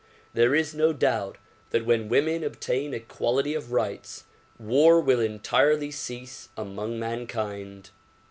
[0.33, 1.37] There is no doubt
[1.69, 4.23] that when women obtain equality of rights
[4.57, 7.91] war will entirely cease among mankind.